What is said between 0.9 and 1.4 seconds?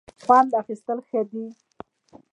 ښه